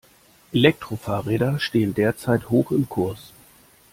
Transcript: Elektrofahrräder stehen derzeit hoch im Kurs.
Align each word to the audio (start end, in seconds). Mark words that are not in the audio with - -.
Elektrofahrräder 0.51 1.59
stehen 1.59 1.93
derzeit 1.93 2.49
hoch 2.49 2.71
im 2.71 2.89
Kurs. 2.89 3.33